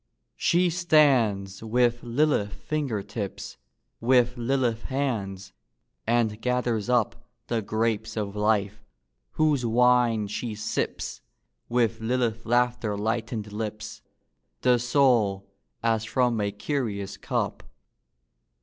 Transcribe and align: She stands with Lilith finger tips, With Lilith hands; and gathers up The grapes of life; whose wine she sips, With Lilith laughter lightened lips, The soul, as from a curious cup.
She 0.37 0.71
stands 0.71 1.61
with 1.61 2.01
Lilith 2.01 2.53
finger 2.55 3.03
tips, 3.03 3.57
With 3.99 4.35
Lilith 4.35 4.85
hands; 4.85 5.53
and 6.07 6.41
gathers 6.41 6.89
up 6.89 7.23
The 7.49 7.61
grapes 7.61 8.17
of 8.17 8.35
life; 8.35 8.83
whose 9.33 9.63
wine 9.63 10.25
she 10.25 10.55
sips, 10.55 11.21
With 11.69 11.99
Lilith 12.01 12.47
laughter 12.47 12.97
lightened 12.97 13.51
lips, 13.53 14.01
The 14.61 14.79
soul, 14.79 15.45
as 15.83 16.03
from 16.03 16.41
a 16.41 16.51
curious 16.51 17.15
cup. 17.15 17.61